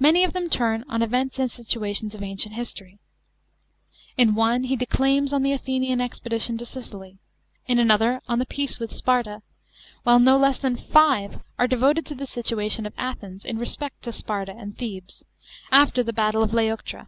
Many 0.00 0.24
ot 0.26 0.32
them 0.32 0.50
turn 0.50 0.82
on 0.88 1.02
events 1.02 1.38
and 1.38 1.48
situations 1.48 2.16
of 2.16 2.22
ancient 2.24 2.56
history. 2.56 2.98
In 4.16 4.34
one 4.34 4.64
he 4.64 4.74
declaims 4.74 5.32
on 5.32 5.44
the 5.44 5.52
Athenian 5.52 6.00
expedition 6.00 6.58
to 6.58 6.66
Sicily, 6.66 7.18
in 7.68 7.78
another 7.78 8.20
on 8.26 8.40
the 8.40 8.44
peace 8.44 8.80
with 8.80 8.90
Sparta; 8.92 9.40
while 10.02 10.18
no 10.18 10.36
less 10.36 10.58
than 10.58 10.74
five 10.74 11.42
are 11.60 11.68
devoted 11.68 12.04
to 12.06 12.16
the 12.16 12.26
situation 12.26 12.86
of 12.86 12.94
Athens, 12.98 13.44
in 13.44 13.56
respect 13.56 14.02
to 14.02 14.12
Sparta 14.12 14.50
and 14.52 14.76
Thebes, 14.76 15.24
after 15.70 16.02
the 16.02 16.12
battle 16.12 16.42
of 16.42 16.52
Leuctra. 16.52 17.06